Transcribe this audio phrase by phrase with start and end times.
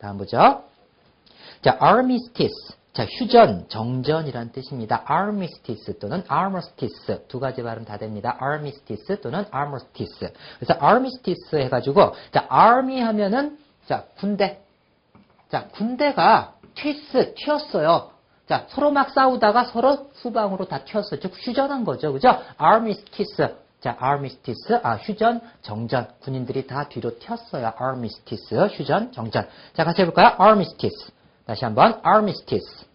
[0.00, 0.64] 다음 보죠.
[1.62, 2.76] 자, armistice.
[2.92, 5.04] 자, 휴전, 정전이란 뜻입니다.
[5.08, 8.36] armistice 또는 armistice 두 가지 발음 다 됩니다.
[8.42, 10.32] armistice 또는 armistice.
[10.58, 14.60] 그래서 armistice 해가지고 자, army 하면은 자, 군대.
[15.50, 18.10] 자, 군대가 튀스, 튀었어요.
[18.48, 21.20] 자, 서로 막 싸우다가 서로 후방으로 다 튀었어요.
[21.20, 22.12] 즉, 휴전한 거죠.
[22.12, 22.36] 그죠?
[22.60, 23.54] armistice.
[23.80, 26.08] 자, armistice, 아, 휴전, 정전.
[26.20, 27.72] 군인들이 다 뒤로 튀었어요.
[27.80, 29.48] armistice, 휴전, 정전.
[29.72, 30.36] 자, 같이 해볼까요?
[30.38, 31.12] armistice.
[31.46, 32.89] 다시 한번, armistice.